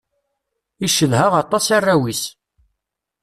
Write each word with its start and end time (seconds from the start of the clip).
Icedha 0.85 1.25
aṭas 1.43 1.65
arraw-is. 1.77 2.23